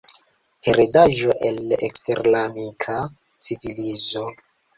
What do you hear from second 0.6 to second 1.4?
Heredaĵo